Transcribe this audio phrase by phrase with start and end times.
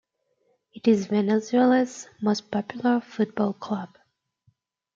[0.73, 3.99] It is Venezuela's most popular football club.